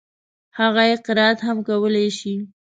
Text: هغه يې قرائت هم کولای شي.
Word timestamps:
هغه 0.59 0.83
يې 0.89 0.95
قرائت 1.05 1.39
هم 1.47 1.57
کولای 1.67 2.07
شي. 2.17 2.35